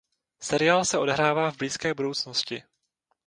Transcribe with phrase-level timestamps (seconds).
[0.41, 2.63] Seriál se odehrává v blízké budoucnosti.